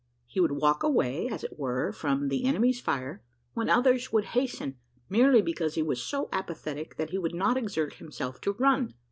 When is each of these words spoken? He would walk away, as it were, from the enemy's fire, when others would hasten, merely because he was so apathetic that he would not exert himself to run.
He 0.25 0.39
would 0.39 0.53
walk 0.53 0.81
away, 0.81 1.27
as 1.27 1.43
it 1.43 1.59
were, 1.59 1.91
from 1.91 2.29
the 2.29 2.45
enemy's 2.45 2.81
fire, 2.81 3.21
when 3.53 3.69
others 3.69 4.11
would 4.11 4.25
hasten, 4.33 4.79
merely 5.09 5.43
because 5.43 5.75
he 5.75 5.83
was 5.83 6.01
so 6.01 6.27
apathetic 6.33 6.95
that 6.97 7.11
he 7.11 7.19
would 7.19 7.35
not 7.35 7.55
exert 7.55 7.93
himself 7.93 8.41
to 8.41 8.53
run. 8.53 8.95